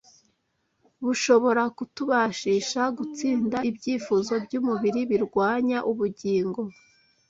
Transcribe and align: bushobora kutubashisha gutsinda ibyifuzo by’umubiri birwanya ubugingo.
bushobora 1.05 1.63
kutubashisha 1.77 2.81
gutsinda 2.97 3.57
ibyifuzo 3.69 4.33
by’umubiri 4.43 5.01
birwanya 5.11 5.77
ubugingo. 5.91 6.61